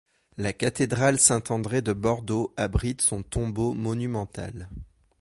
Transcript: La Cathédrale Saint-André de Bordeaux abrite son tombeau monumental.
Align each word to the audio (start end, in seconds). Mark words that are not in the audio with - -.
La 0.37 0.51
Cathédrale 0.51 1.19
Saint-André 1.19 1.83
de 1.83 1.93
Bordeaux 1.93 2.55
abrite 2.57 3.03
son 3.03 3.21
tombeau 3.21 3.75
monumental. 3.75 4.67